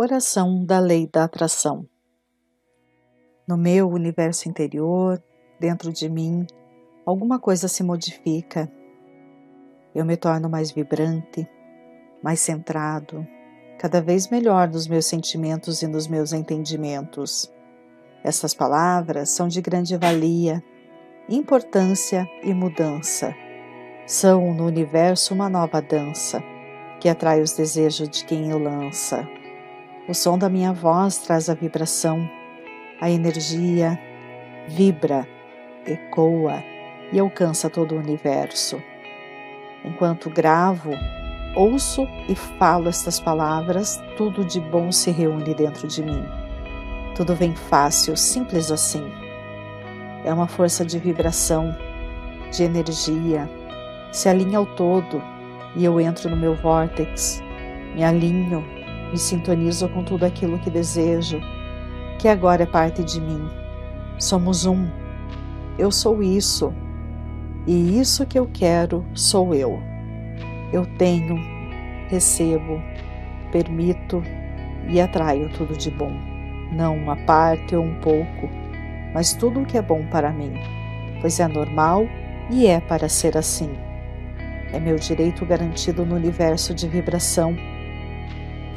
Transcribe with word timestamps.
Oração 0.00 0.64
da 0.64 0.78
Lei 0.78 1.08
da 1.12 1.24
Atração. 1.24 1.84
No 3.48 3.56
meu 3.56 3.90
universo 3.90 4.48
interior, 4.48 5.20
dentro 5.58 5.92
de 5.92 6.08
mim, 6.08 6.46
alguma 7.04 7.40
coisa 7.40 7.66
se 7.66 7.82
modifica. 7.82 8.70
Eu 9.92 10.04
me 10.04 10.16
torno 10.16 10.48
mais 10.48 10.70
vibrante, 10.70 11.50
mais 12.22 12.38
centrado, 12.38 13.26
cada 13.76 14.00
vez 14.00 14.30
melhor 14.30 14.68
nos 14.68 14.86
meus 14.86 15.04
sentimentos 15.04 15.82
e 15.82 15.88
nos 15.88 16.06
meus 16.06 16.32
entendimentos. 16.32 17.52
Essas 18.22 18.54
palavras 18.54 19.30
são 19.30 19.48
de 19.48 19.60
grande 19.60 19.96
valia, 19.96 20.62
importância 21.28 22.24
e 22.44 22.54
mudança. 22.54 23.34
São 24.06 24.54
no 24.54 24.64
universo 24.64 25.34
uma 25.34 25.48
nova 25.48 25.82
dança 25.82 26.40
que 27.00 27.08
atrai 27.08 27.42
os 27.42 27.52
desejos 27.52 28.08
de 28.08 28.24
quem 28.24 28.54
o 28.54 28.58
lança. 28.58 29.28
O 30.08 30.14
som 30.14 30.38
da 30.38 30.48
minha 30.48 30.72
voz 30.72 31.18
traz 31.18 31.50
a 31.50 31.54
vibração, 31.54 32.26
a 32.98 33.10
energia 33.10 34.00
vibra, 34.66 35.28
ecoa 35.84 36.64
e 37.12 37.18
alcança 37.18 37.68
todo 37.68 37.94
o 37.94 37.98
universo. 37.98 38.82
Enquanto 39.84 40.30
gravo, 40.30 40.92
ouço 41.54 42.08
e 42.26 42.34
falo 42.34 42.88
estas 42.88 43.20
palavras, 43.20 44.00
tudo 44.16 44.46
de 44.46 44.58
bom 44.58 44.90
se 44.90 45.10
reúne 45.10 45.54
dentro 45.54 45.86
de 45.86 46.02
mim. 46.02 46.24
Tudo 47.14 47.34
vem 47.34 47.54
fácil, 47.54 48.16
simples 48.16 48.70
assim. 48.70 49.04
É 50.24 50.32
uma 50.32 50.48
força 50.48 50.86
de 50.86 50.98
vibração, 50.98 51.76
de 52.50 52.62
energia, 52.62 53.46
se 54.10 54.26
alinha 54.26 54.56
ao 54.56 54.64
todo 54.64 55.22
e 55.76 55.84
eu 55.84 56.00
entro 56.00 56.30
no 56.30 56.36
meu 56.36 56.54
vórtex, 56.54 57.42
me 57.94 58.02
alinho 58.02 58.77
me 59.10 59.18
sintonizo 59.18 59.88
com 59.88 60.02
tudo 60.02 60.24
aquilo 60.24 60.58
que 60.58 60.70
desejo, 60.70 61.40
que 62.18 62.28
agora 62.28 62.64
é 62.64 62.66
parte 62.66 63.02
de 63.02 63.20
mim. 63.20 63.48
Somos 64.18 64.66
um. 64.66 64.88
Eu 65.78 65.90
sou 65.90 66.22
isso. 66.22 66.72
E 67.66 67.98
isso 67.98 68.26
que 68.26 68.38
eu 68.38 68.48
quero 68.52 69.04
sou 69.14 69.54
eu. 69.54 69.80
Eu 70.72 70.84
tenho, 70.96 71.36
recebo, 72.08 72.82
permito 73.52 74.22
e 74.88 75.00
atraio 75.00 75.50
tudo 75.50 75.76
de 75.76 75.90
bom. 75.90 76.12
Não 76.72 76.96
uma 76.96 77.16
parte 77.16 77.74
ou 77.74 77.84
um 77.84 77.94
pouco, 78.00 78.48
mas 79.14 79.32
tudo 79.32 79.60
o 79.60 79.66
que 79.66 79.78
é 79.78 79.82
bom 79.82 80.04
para 80.10 80.30
mim, 80.30 80.52
pois 81.20 81.40
é 81.40 81.48
normal 81.48 82.06
e 82.50 82.66
é 82.66 82.80
para 82.80 83.08
ser 83.08 83.36
assim. 83.36 83.70
É 84.72 84.78
meu 84.78 84.96
direito 84.96 85.46
garantido 85.46 86.04
no 86.04 86.16
universo 86.16 86.74
de 86.74 86.86
vibração 86.86 87.56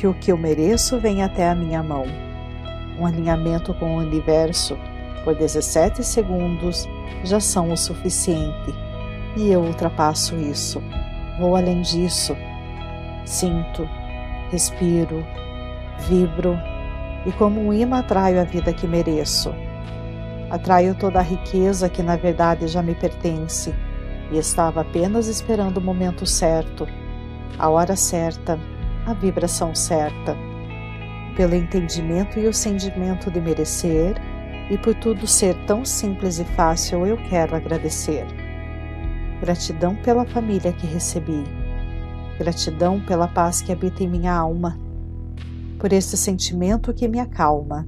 que 0.02 0.08
o 0.08 0.16
que 0.16 0.32
eu 0.32 0.38
mereço 0.38 0.98
vem 0.98 1.22
até 1.22 1.48
a 1.48 1.54
minha 1.54 1.84
mão. 1.84 2.06
Um 2.98 3.06
alinhamento 3.06 3.72
com 3.76 3.98
o 3.98 4.00
universo 4.00 4.76
por 5.24 5.36
17 5.36 6.04
segundos 6.04 6.90
já 7.24 7.40
são 7.40 7.72
o 7.72 7.78
suficiente 7.78 8.74
e 9.38 9.52
eu 9.52 9.62
ultrapasso 9.62 10.36
isso. 10.38 10.82
Vou 11.40 11.56
além 11.56 11.84
disso. 11.84 12.36
Sinto, 13.28 13.88
respiro, 14.50 15.24
vibro 16.10 16.58
e, 17.28 17.32
como 17.34 17.62
um 17.62 17.72
imã, 17.72 18.00
atraio 18.00 18.42
a 18.42 18.44
vida 18.44 18.74
que 18.74 18.88
mereço. 18.88 19.54
Atraio 20.50 20.96
toda 20.96 21.20
a 21.20 21.22
riqueza 21.22 21.88
que 21.88 22.02
na 22.02 22.16
verdade 22.16 22.66
já 22.66 22.82
me 22.82 22.96
pertence 22.96 23.72
e 24.32 24.40
estava 24.40 24.82
apenas 24.82 25.28
esperando 25.28 25.78
o 25.78 25.82
momento 25.82 26.26
certo, 26.26 26.88
a 27.60 27.70
hora 27.70 27.96
certa 27.96 28.60
a 29.06 29.14
vibração 29.14 29.74
certa, 29.74 30.36
pelo 31.36 31.56
entendimento 31.56 32.40
e 32.40 32.48
o 32.48 32.54
sentimento 32.54 33.32
de 33.32 33.42
merecer, 33.42 34.16
e 34.70 34.78
por 34.78 34.96
tudo 34.96 35.28
ser 35.28 35.56
tão 35.66 35.84
simples 35.84 36.40
e 36.40 36.46
fácil, 36.46 37.06
eu 37.06 37.18
quero 37.30 37.56
agradecer. 37.56 38.26
Gratidão 39.42 39.96
pela 39.96 40.26
família 40.26 40.72
que 40.72 40.86
recebi, 40.86 41.44
gratidão 42.38 43.02
pela 43.02 43.28
paz 43.28 43.62
que 43.62 43.72
habita 43.72 44.04
em 44.04 44.08
minha 44.08 44.34
alma, 44.34 44.80
por 45.80 45.92
este 45.92 46.16
sentimento 46.16 46.94
que 46.94 47.08
me 47.08 47.20
acalma, 47.20 47.88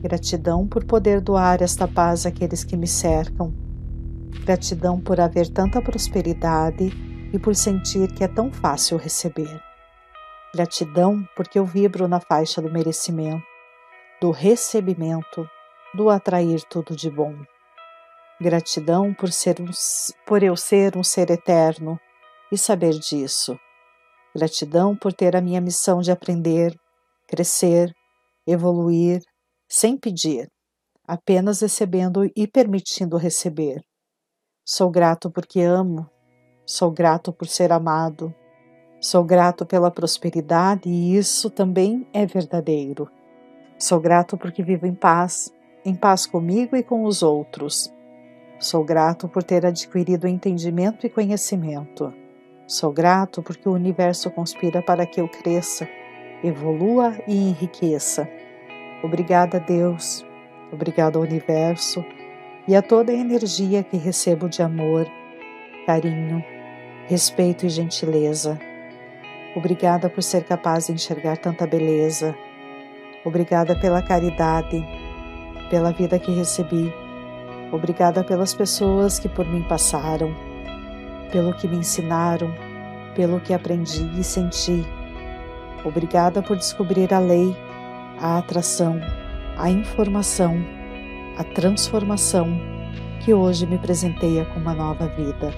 gratidão 0.00 0.66
por 0.66 0.84
poder 0.84 1.20
doar 1.20 1.60
esta 1.60 1.86
paz 1.86 2.24
àqueles 2.24 2.64
que 2.64 2.76
me 2.76 2.86
cercam, 2.86 3.52
gratidão 4.44 5.00
por 5.00 5.20
haver 5.20 5.48
tanta 5.48 5.82
prosperidade 5.82 6.90
e 7.32 7.38
por 7.38 7.54
sentir 7.54 8.12
que 8.12 8.24
é 8.24 8.28
tão 8.28 8.50
fácil 8.50 8.96
receber. 8.96 9.69
Gratidão 10.52 11.24
porque 11.36 11.60
eu 11.60 11.64
vibro 11.64 12.08
na 12.08 12.18
faixa 12.18 12.60
do 12.60 12.72
merecimento, 12.72 13.40
do 14.20 14.32
recebimento, 14.32 15.48
do 15.94 16.10
atrair 16.10 16.60
tudo 16.64 16.96
de 16.96 17.08
bom. 17.08 17.36
Gratidão 18.40 19.14
por, 19.14 19.30
ser 19.30 19.60
um, 19.60 19.70
por 20.26 20.42
eu 20.42 20.56
ser 20.56 20.96
um 20.96 21.04
ser 21.04 21.30
eterno 21.30 22.00
e 22.50 22.58
saber 22.58 22.98
disso. 22.98 23.56
Gratidão 24.34 24.96
por 24.96 25.12
ter 25.12 25.36
a 25.36 25.40
minha 25.40 25.60
missão 25.60 26.00
de 26.00 26.10
aprender, 26.10 26.74
crescer, 27.28 27.94
evoluir, 28.44 29.22
sem 29.68 29.96
pedir, 29.96 30.48
apenas 31.06 31.60
recebendo 31.60 32.24
e 32.36 32.48
permitindo 32.48 33.16
receber. 33.16 33.80
Sou 34.64 34.90
grato 34.90 35.30
porque 35.30 35.60
amo, 35.60 36.10
sou 36.66 36.90
grato 36.90 37.32
por 37.32 37.46
ser 37.46 37.70
amado, 37.70 38.34
Sou 39.00 39.24
grato 39.24 39.64
pela 39.64 39.90
prosperidade 39.90 40.86
e 40.86 41.16
isso 41.16 41.48
também 41.48 42.06
é 42.12 42.26
verdadeiro. 42.26 43.08
Sou 43.78 43.98
grato 43.98 44.36
porque 44.36 44.62
vivo 44.62 44.86
em 44.86 44.94
paz, 44.94 45.50
em 45.86 45.94
paz 45.94 46.26
comigo 46.26 46.76
e 46.76 46.82
com 46.82 47.04
os 47.04 47.22
outros. 47.22 47.90
Sou 48.58 48.84
grato 48.84 49.26
por 49.26 49.42
ter 49.42 49.64
adquirido 49.64 50.28
entendimento 50.28 51.06
e 51.06 51.08
conhecimento. 51.08 52.12
Sou 52.66 52.92
grato 52.92 53.42
porque 53.42 53.66
o 53.66 53.72
universo 53.72 54.30
conspira 54.30 54.82
para 54.82 55.06
que 55.06 55.18
eu 55.18 55.26
cresça, 55.26 55.88
evolua 56.44 57.18
e 57.26 57.34
enriqueça. 57.34 58.28
Obrigada, 59.02 59.58
Deus. 59.58 60.26
Obrigado 60.70 61.16
ao 61.16 61.22
universo 61.22 62.04
e 62.68 62.76
a 62.76 62.82
toda 62.82 63.12
a 63.12 63.16
energia 63.16 63.82
que 63.82 63.96
recebo 63.96 64.46
de 64.46 64.62
amor, 64.62 65.06
carinho, 65.86 66.44
respeito 67.08 67.64
e 67.64 67.70
gentileza. 67.70 68.60
Obrigada 69.54 70.08
por 70.08 70.22
ser 70.22 70.44
capaz 70.44 70.86
de 70.86 70.92
enxergar 70.92 71.36
tanta 71.36 71.66
beleza. 71.66 72.36
Obrigada 73.24 73.74
pela 73.74 74.00
caridade, 74.00 74.86
pela 75.68 75.92
vida 75.92 76.20
que 76.20 76.30
recebi. 76.30 76.92
Obrigada 77.72 78.22
pelas 78.22 78.54
pessoas 78.54 79.18
que 79.18 79.28
por 79.28 79.44
mim 79.44 79.62
passaram, 79.62 80.32
pelo 81.32 81.52
que 81.52 81.66
me 81.66 81.78
ensinaram, 81.78 82.54
pelo 83.16 83.40
que 83.40 83.52
aprendi 83.52 84.08
e 84.18 84.22
senti. 84.22 84.86
Obrigada 85.84 86.42
por 86.42 86.56
descobrir 86.56 87.12
a 87.12 87.18
lei, 87.18 87.56
a 88.20 88.38
atração, 88.38 89.00
a 89.58 89.68
informação, 89.68 90.56
a 91.36 91.42
transformação 91.42 92.48
que 93.24 93.34
hoje 93.34 93.66
me 93.66 93.78
presenteia 93.78 94.44
com 94.44 94.60
uma 94.60 94.74
nova 94.74 95.08
vida. 95.08 95.52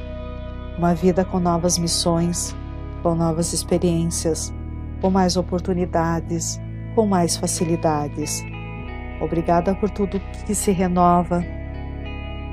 Uma 0.79 0.95
vida 0.95 1.25
com 1.25 1.39
novas 1.39 1.77
missões, 1.77 2.57
com 3.03 3.15
novas 3.15 3.53
experiências, 3.53 4.53
com 5.01 5.11
mais 5.11 5.37
oportunidades, 5.37 6.61
com 6.95 7.07
mais 7.07 7.37
facilidades. 7.37 8.43
Obrigada 9.21 9.75
por 9.75 9.91
tudo 9.91 10.21
que 10.47 10.55
se 10.55 10.71
renova, 10.71 11.45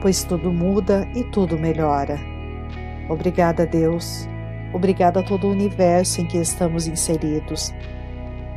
pois 0.01 0.23
tudo 0.23 0.51
muda 0.51 1.07
e 1.15 1.23
tudo 1.25 1.57
melhora. 1.57 2.19
Obrigada, 3.09 3.65
Deus. 3.65 4.27
Obrigada 4.73 5.19
a 5.19 5.23
todo 5.23 5.47
o 5.47 5.51
universo 5.51 6.21
em 6.21 6.25
que 6.25 6.37
estamos 6.37 6.87
inseridos, 6.87 7.73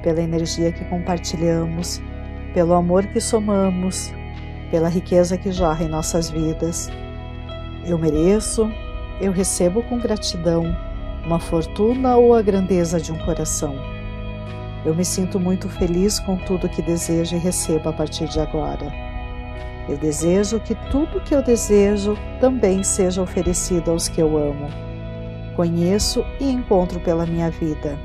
pela 0.02 0.20
energia 0.20 0.72
que 0.72 0.84
compartilhamos, 0.86 2.02
pelo 2.52 2.74
amor 2.74 3.06
que 3.06 3.20
somamos, 3.20 4.12
pela 4.70 4.88
riqueza 4.88 5.38
que 5.38 5.50
jorra 5.50 5.84
em 5.84 5.88
nossas 5.88 6.28
vidas. 6.28 6.90
Eu 7.86 7.98
mereço, 7.98 8.70
eu 9.20 9.32
recebo 9.32 9.82
com 9.84 9.98
gratidão 9.98 10.91
uma 11.24 11.38
fortuna 11.38 12.16
ou 12.16 12.34
a 12.34 12.42
grandeza 12.42 13.00
de 13.00 13.12
um 13.12 13.18
coração. 13.18 13.74
Eu 14.84 14.94
me 14.94 15.04
sinto 15.04 15.38
muito 15.38 15.68
feliz 15.68 16.18
com 16.18 16.36
tudo 16.36 16.68
que 16.68 16.82
desejo 16.82 17.36
e 17.36 17.38
recebo 17.38 17.88
a 17.88 17.92
partir 17.92 18.28
de 18.28 18.40
agora. 18.40 18.92
Eu 19.88 19.96
desejo 19.96 20.58
que 20.60 20.74
tudo 20.90 21.20
que 21.20 21.34
eu 21.34 21.42
desejo 21.42 22.16
também 22.40 22.82
seja 22.82 23.22
oferecido 23.22 23.90
aos 23.90 24.08
que 24.08 24.20
eu 24.20 24.36
amo. 24.36 24.68
Conheço 25.54 26.24
e 26.40 26.50
encontro 26.50 26.98
pela 27.00 27.26
minha 27.26 27.50
vida, 27.50 27.98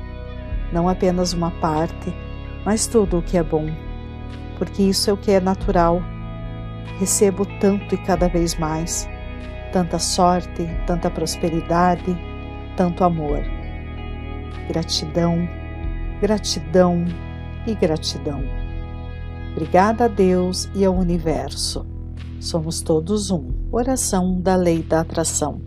não 0.72 0.88
apenas 0.88 1.32
uma 1.32 1.50
parte, 1.50 2.14
mas 2.64 2.86
tudo 2.86 3.18
o 3.18 3.22
que 3.22 3.38
é 3.38 3.42
bom, 3.42 3.66
porque 4.58 4.82
isso 4.82 5.08
é 5.08 5.12
o 5.12 5.16
que 5.16 5.30
é 5.30 5.40
natural. 5.40 6.02
Recebo 6.98 7.46
tanto 7.58 7.94
e 7.94 7.98
cada 7.98 8.28
vez 8.28 8.58
mais, 8.58 9.08
tanta 9.72 9.98
sorte, 9.98 10.68
tanta 10.86 11.10
prosperidade, 11.10 12.16
tanto 12.78 13.02
amor. 13.02 13.40
Gratidão, 14.68 15.48
gratidão 16.20 17.04
e 17.66 17.74
gratidão. 17.74 18.40
Obrigada 19.50 20.04
a 20.04 20.08
Deus 20.08 20.70
e 20.76 20.84
ao 20.84 20.94
universo. 20.94 21.84
Somos 22.40 22.80
todos 22.80 23.32
um. 23.32 23.50
Oração 23.72 24.40
da 24.40 24.54
lei 24.54 24.80
da 24.80 25.00
atração. 25.00 25.60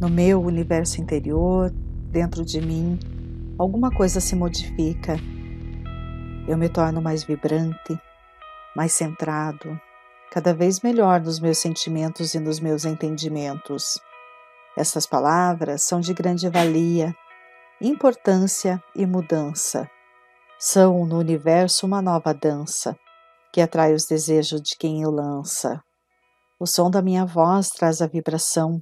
No 0.00 0.08
meu 0.08 0.42
universo 0.42 1.00
interior, 1.00 1.72
dentro 2.10 2.44
de 2.44 2.60
mim, 2.60 2.98
alguma 3.56 3.92
coisa 3.92 4.18
se 4.18 4.34
modifica. 4.34 5.16
Eu 6.48 6.58
me 6.58 6.68
torno 6.68 7.00
mais 7.00 7.22
vibrante, 7.22 7.96
mais 8.74 8.90
centrado, 8.90 9.80
cada 10.32 10.52
vez 10.52 10.80
melhor 10.80 11.20
nos 11.20 11.38
meus 11.38 11.58
sentimentos 11.58 12.34
e 12.34 12.40
nos 12.40 12.58
meus 12.58 12.84
entendimentos. 12.84 14.00
Estas 14.76 15.06
palavras 15.06 15.82
são 15.82 16.00
de 16.00 16.12
grande 16.12 16.48
valia, 16.48 17.14
importância 17.80 18.82
e 18.94 19.06
mudança. 19.06 19.88
São 20.58 21.06
no 21.06 21.18
universo 21.18 21.86
uma 21.86 22.02
nova 22.02 22.34
dança 22.34 22.96
que 23.52 23.60
atrai 23.60 23.94
os 23.94 24.04
desejos 24.04 24.60
de 24.60 24.76
quem 24.76 25.06
o 25.06 25.10
lança. 25.10 25.80
O 26.58 26.66
som 26.66 26.90
da 26.90 27.00
minha 27.00 27.24
voz 27.24 27.68
traz 27.68 28.02
a 28.02 28.06
vibração, 28.06 28.80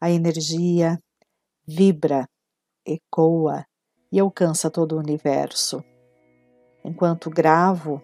a 0.00 0.10
energia 0.10 0.98
vibra, 1.66 2.26
ecoa 2.84 3.64
e 4.10 4.18
alcança 4.18 4.70
todo 4.70 4.96
o 4.96 4.98
universo. 4.98 5.84
Enquanto 6.84 7.30
gravo, 7.30 8.02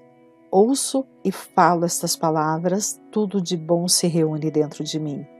ouço 0.53 1.05
e 1.25 1.32
falo 1.32 1.85
estas 1.85 2.14
palavras, 2.14 3.00
tudo 3.11 3.43
de 3.43 3.56
bom 3.56 3.88
se 3.88 4.06
reúne 4.06 4.50
dentro 4.50 4.85
de 4.85 5.00
mim. 5.00 5.38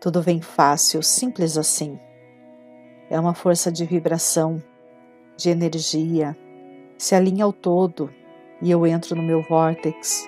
Tudo 0.00 0.22
vem 0.22 0.40
fácil, 0.40 1.02
simples 1.02 1.58
assim. 1.58 1.98
É 3.10 3.18
uma 3.18 3.34
força 3.34 3.72
de 3.72 3.84
vibração, 3.84 4.62
de 5.36 5.50
energia, 5.50 6.36
se 6.96 7.14
alinha 7.14 7.44
ao 7.44 7.52
todo 7.52 8.10
e 8.60 8.70
eu 8.70 8.86
entro 8.86 9.16
no 9.16 9.22
meu 9.22 9.42
vórtex, 9.42 10.24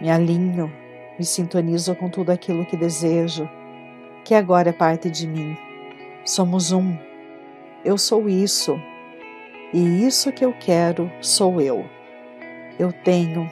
me 0.00 0.10
alinho, 0.10 0.72
me 1.18 1.24
sintonizo 1.24 1.94
com 1.94 2.08
tudo 2.08 2.30
aquilo 2.30 2.66
que 2.66 2.76
desejo, 2.76 3.48
que 4.24 4.34
agora 4.34 4.70
é 4.70 4.72
parte 4.72 5.10
de 5.10 5.26
mim. 5.26 5.56
Somos 6.24 6.70
um. 6.72 6.96
Eu 7.84 7.96
sou 7.96 8.28
isso. 8.28 8.78
E 9.72 10.06
isso 10.06 10.32
que 10.32 10.44
eu 10.44 10.52
quero 10.60 11.10
sou 11.20 11.60
eu. 11.60 11.84
Eu 12.78 12.92
tenho, 12.92 13.50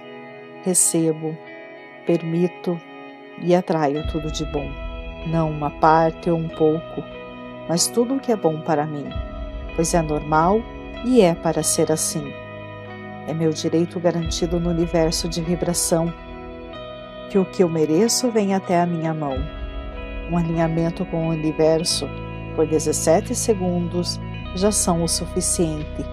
recebo, 0.64 1.36
permito 2.06 2.80
e 3.42 3.54
atraio 3.54 4.06
tudo 4.10 4.30
de 4.30 4.44
bom. 4.44 4.85
Não 5.26 5.50
uma 5.50 5.70
parte 5.70 6.30
ou 6.30 6.38
um 6.38 6.48
pouco, 6.48 7.02
mas 7.68 7.88
tudo 7.88 8.14
o 8.14 8.20
que 8.20 8.30
é 8.30 8.36
bom 8.36 8.60
para 8.60 8.86
mim, 8.86 9.06
pois 9.74 9.92
é 9.92 10.00
normal 10.00 10.62
e 11.04 11.20
é 11.20 11.34
para 11.34 11.62
ser 11.62 11.90
assim. 11.90 12.32
É 13.26 13.34
meu 13.34 13.50
direito 13.50 13.98
garantido 13.98 14.60
no 14.60 14.70
universo 14.70 15.28
de 15.28 15.42
vibração. 15.42 16.12
Que 17.28 17.38
o 17.38 17.44
que 17.44 17.62
eu 17.62 17.68
mereço 17.68 18.30
venha 18.30 18.58
até 18.58 18.80
a 18.80 18.86
minha 18.86 19.12
mão. 19.12 19.36
Um 20.30 20.38
alinhamento 20.38 21.04
com 21.06 21.26
o 21.26 21.30
universo 21.30 22.08
por 22.54 22.66
17 22.66 23.34
segundos 23.34 24.20
já 24.54 24.70
são 24.70 25.02
o 25.02 25.08
suficiente. 25.08 26.04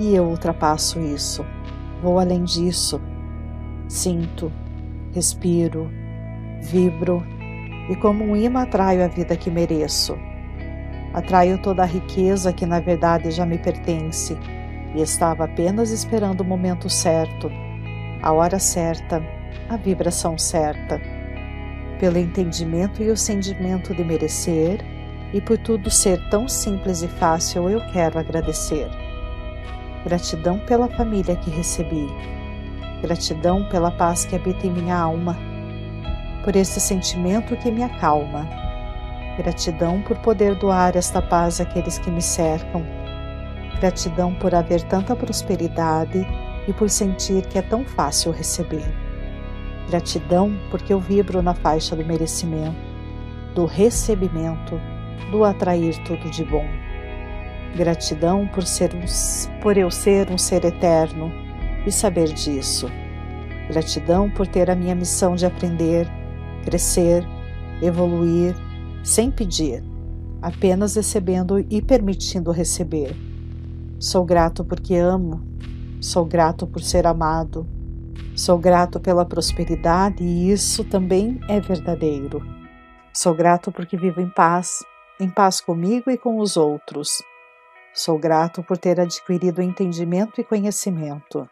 E 0.00 0.14
eu 0.14 0.24
ultrapasso 0.24 1.00
isso. 1.00 1.46
Vou 2.02 2.18
além 2.18 2.42
disso. 2.42 3.00
Sinto, 3.88 4.52
respiro, 5.12 5.90
vibro 6.60 7.24
e, 7.88 7.96
como 7.96 8.24
um 8.24 8.36
imã, 8.36 8.62
atraio 8.62 9.04
a 9.04 9.08
vida 9.08 9.36
que 9.36 9.50
mereço. 9.50 10.18
Atraio 11.14 11.58
toda 11.58 11.82
a 11.82 11.86
riqueza 11.86 12.52
que 12.52 12.66
na 12.66 12.80
verdade 12.80 13.30
já 13.30 13.46
me 13.46 13.58
pertence 13.58 14.36
e 14.94 15.00
estava 15.00 15.44
apenas 15.44 15.90
esperando 15.90 16.40
o 16.42 16.44
momento 16.44 16.88
certo, 16.88 17.50
a 18.22 18.32
hora 18.32 18.58
certa, 18.58 19.22
a 19.68 19.76
vibração 19.76 20.36
certa. 20.36 21.00
Pelo 21.98 22.18
entendimento 22.18 23.02
e 23.02 23.10
o 23.10 23.16
sentimento 23.16 23.94
de 23.94 24.04
merecer, 24.04 24.78
e 25.32 25.40
por 25.40 25.58
tudo 25.58 25.90
ser 25.90 26.18
tão 26.30 26.48
simples 26.48 27.02
e 27.02 27.08
fácil, 27.08 27.68
eu 27.68 27.80
quero 27.92 28.18
agradecer. 28.18 28.88
Gratidão 30.04 30.58
pela 30.60 30.88
família 30.88 31.36
que 31.36 31.50
recebi. 31.50 32.06
Gratidão 33.02 33.68
pela 33.68 33.90
paz 33.90 34.24
que 34.24 34.34
habita 34.34 34.66
em 34.66 34.70
minha 34.70 34.96
alma. 34.96 35.36
Por 36.44 36.56
esse 36.56 36.80
sentimento 36.80 37.56
que 37.56 37.70
me 37.70 37.82
acalma. 37.82 38.48
Gratidão 39.36 40.02
por 40.02 40.16
poder 40.18 40.54
doar 40.54 40.96
esta 40.96 41.22
paz 41.22 41.60
àqueles 41.60 41.98
que 41.98 42.10
me 42.10 42.22
cercam 42.22 42.84
Gratidão 43.80 44.34
por 44.34 44.54
haver 44.54 44.82
tanta 44.82 45.14
prosperidade 45.14 46.26
e 46.66 46.72
por 46.72 46.90
sentir 46.90 47.46
que 47.46 47.58
é 47.58 47.62
tão 47.62 47.84
fácil 47.84 48.32
receber. 48.32 48.92
Gratidão 49.88 50.52
porque 50.70 50.92
eu 50.92 50.98
vibro 50.98 51.40
na 51.42 51.54
faixa 51.54 51.94
do 51.94 52.04
merecimento, 52.04 52.76
do 53.54 53.66
recebimento, 53.66 54.80
do 55.30 55.44
atrair 55.44 55.96
tudo 56.02 56.28
de 56.28 56.44
bom. 56.44 56.66
Gratidão 57.76 58.48
por, 58.48 58.64
ser 58.64 58.92
um, 58.94 59.60
por 59.60 59.76
eu 59.76 59.90
ser 59.90 60.28
um 60.28 60.36
ser 60.36 60.64
eterno 60.64 61.32
e 61.86 61.92
saber 61.92 62.32
disso. 62.32 62.90
Gratidão 63.68 64.28
por 64.28 64.46
ter 64.48 64.70
a 64.70 64.74
minha 64.74 64.94
missão 64.94 65.36
de 65.36 65.46
aprender, 65.46 66.08
crescer, 66.68 67.24
evoluir, 67.82 68.54
sem 69.02 69.30
pedir, 69.30 69.82
apenas 70.42 70.96
recebendo 70.96 71.58
e 71.70 71.80
permitindo 71.80 72.50
receber 72.50 73.14
Sou 74.00 74.24
grato 74.24 74.64
porque 74.64 74.94
amo, 74.94 75.42
sou 76.00 76.24
grato 76.24 76.68
por 76.68 76.80
ser 76.80 77.04
amado, 77.04 77.66
sou 78.36 78.56
grato 78.56 79.00
pela 79.00 79.24
prosperidade 79.24 80.22
e 80.22 80.52
isso 80.52 80.84
também 80.84 81.40
é 81.48 81.58
verdadeiro. 81.58 82.40
Sou 83.12 83.34
grato 83.34 83.72
porque 83.72 83.96
vivo 83.96 84.20
em 84.20 84.28
paz, 84.28 84.84
em 85.18 85.28
paz 85.28 85.60
comigo 85.60 86.12
e 86.12 86.16
com 86.16 86.38
os 86.38 86.56
outros. 86.56 87.20
Sou 87.92 88.16
grato 88.16 88.62
por 88.62 88.78
ter 88.78 89.00
adquirido 89.00 89.60
entendimento 89.60 90.40
e 90.40 90.44
conhecimento. 90.44 91.50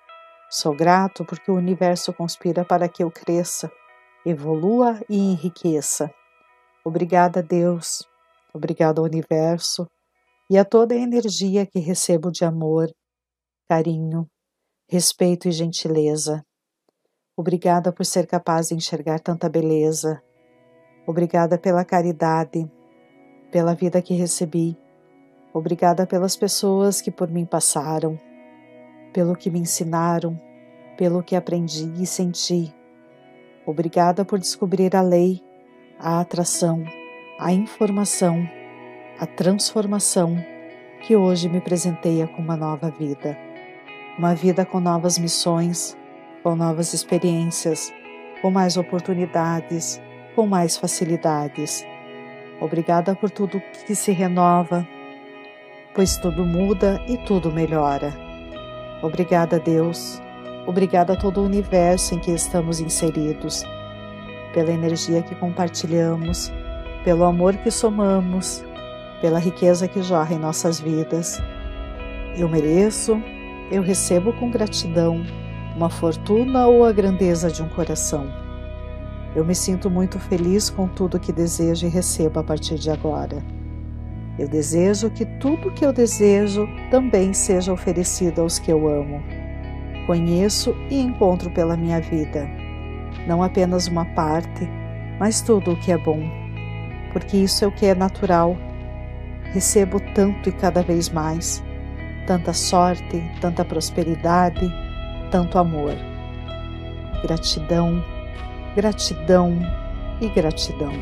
Sou 0.48 0.72
grato 0.72 1.24
porque 1.24 1.50
o 1.50 1.56
universo 1.56 2.12
conspira 2.12 2.64
para 2.64 2.88
que 2.88 3.02
eu 3.02 3.10
cresça, 3.10 3.72
evolua 4.26 5.00
e 5.08 5.16
enriqueça. 5.16 6.10
Obrigada, 6.84 7.42
Deus. 7.42 8.06
Obrigada, 8.52 9.00
universo 9.00 9.86
e 10.48 10.58
a 10.58 10.64
toda 10.64 10.94
a 10.94 10.98
energia 10.98 11.66
que 11.66 11.78
recebo 11.78 12.30
de 12.30 12.44
amor, 12.44 12.88
carinho, 13.68 14.28
respeito 14.88 15.48
e 15.48 15.52
gentileza. 15.52 16.44
Obrigada 17.36 17.92
por 17.92 18.06
ser 18.06 18.26
capaz 18.26 18.68
de 18.68 18.74
enxergar 18.74 19.20
tanta 19.20 19.48
beleza. 19.48 20.22
Obrigada 21.06 21.58
pela 21.58 21.84
caridade, 21.84 22.70
pela 23.50 23.74
vida 23.74 24.00
que 24.02 24.14
recebi. 24.14 24.76
Obrigada 25.52 26.06
pelas 26.06 26.36
pessoas 26.36 27.00
que 27.00 27.10
por 27.10 27.28
mim 27.28 27.44
passaram, 27.44 28.18
pelo 29.12 29.36
que 29.36 29.50
me 29.50 29.58
ensinaram, 29.58 30.40
pelo 30.96 31.22
que 31.22 31.36
aprendi 31.36 31.92
e 32.00 32.06
senti. 32.06 32.75
Obrigada 33.66 34.24
por 34.24 34.38
descobrir 34.38 34.94
a 34.94 35.02
lei, 35.02 35.42
a 35.98 36.20
atração, 36.20 36.84
a 37.38 37.52
informação 37.52 38.48
a 39.18 39.26
transformação 39.26 40.36
que 41.00 41.16
hoje 41.16 41.48
me 41.48 41.60
presenteia 41.60 42.26
com 42.26 42.42
uma 42.42 42.56
nova 42.56 42.90
vida. 42.90 43.36
Uma 44.18 44.34
vida 44.34 44.64
com 44.64 44.80
novas 44.80 45.18
missões, 45.18 45.96
com 46.42 46.54
novas 46.54 46.92
experiências, 46.92 47.92
com 48.40 48.50
mais 48.50 48.76
oportunidades, 48.76 50.00
com 50.34 50.46
mais 50.46 50.76
facilidades. 50.76 51.84
Obrigada 52.60 53.14
por 53.14 53.30
tudo 53.30 53.62
que 53.86 53.94
se 53.94 54.12
renova, 54.12 54.86
pois 55.94 56.16
tudo 56.16 56.44
muda 56.44 57.02
e 57.06 57.16
tudo 57.18 57.52
melhora. 57.52 58.12
Obrigada, 59.02 59.58
Deus. 59.58 60.20
Obrigada 60.66 61.12
a 61.12 61.16
todo 61.16 61.40
o 61.40 61.44
universo 61.44 62.14
em 62.14 62.18
que 62.18 62.32
estamos 62.32 62.80
inseridos, 62.80 63.64
pela 64.52 64.72
energia 64.72 65.22
que 65.22 65.34
compartilhamos, 65.36 66.52
pelo 67.04 67.22
amor 67.22 67.56
que 67.58 67.70
somamos, 67.70 68.64
pela 69.20 69.38
riqueza 69.38 69.86
que 69.86 70.02
jorra 70.02 70.34
em 70.34 70.38
nossas 70.38 70.80
vidas. 70.80 71.40
Eu 72.36 72.48
mereço, 72.48 73.22
eu 73.70 73.80
recebo 73.80 74.32
com 74.32 74.50
gratidão 74.50 75.24
uma 75.76 75.88
fortuna 75.88 76.66
ou 76.66 76.84
a 76.84 76.90
grandeza 76.90 77.48
de 77.48 77.62
um 77.62 77.68
coração. 77.68 78.26
Eu 79.36 79.44
me 79.44 79.54
sinto 79.54 79.88
muito 79.88 80.18
feliz 80.18 80.68
com 80.68 80.88
tudo 80.88 81.20
que 81.20 81.30
desejo 81.30 81.86
e 81.86 81.90
recebo 81.90 82.40
a 82.40 82.42
partir 82.42 82.74
de 82.76 82.90
agora. 82.90 83.40
Eu 84.36 84.48
desejo 84.48 85.10
que 85.10 85.24
tudo 85.38 85.70
que 85.70 85.84
eu 85.84 85.92
desejo 85.92 86.66
também 86.90 87.32
seja 87.32 87.72
oferecido 87.72 88.40
aos 88.40 88.58
que 88.58 88.72
eu 88.72 88.88
amo 88.88 89.35
conheço 90.06 90.74
e 90.88 91.00
encontro 91.00 91.50
pela 91.50 91.76
minha 91.76 92.00
vida. 92.00 92.48
Não 93.26 93.42
apenas 93.42 93.88
uma 93.88 94.04
parte, 94.04 94.68
mas 95.18 95.42
tudo 95.42 95.72
o 95.72 95.76
que 95.76 95.92
é 95.92 95.98
bom. 95.98 96.22
Porque 97.12 97.36
isso 97.36 97.64
é 97.64 97.68
o 97.68 97.72
que 97.72 97.86
é 97.86 97.94
natural. 97.94 98.56
Recebo 99.52 100.00
tanto 100.14 100.48
e 100.48 100.52
cada 100.52 100.82
vez 100.82 101.08
mais. 101.08 101.62
Tanta 102.26 102.52
sorte, 102.52 103.22
tanta 103.40 103.64
prosperidade, 103.64 104.70
tanto 105.30 105.58
amor. 105.58 105.94
Gratidão, 107.22 108.02
gratidão 108.74 109.58
e 110.20 110.28
gratidão. 110.28 110.92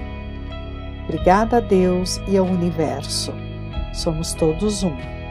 Obrigada 1.05 1.59
a 1.59 1.61
Deus 1.61 2.21
e 2.29 2.37
ao 2.37 2.47
universo. 2.47 3.33
Somos 3.93 4.33
todos 4.35 4.83
um. 4.83 5.24